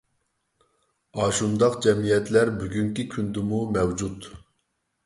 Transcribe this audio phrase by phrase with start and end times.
[1.17, 4.33] ئاشۇنداق جەمئىيەتلەر بۈگۈنكى كۈندىمۇ مەۋجۇت.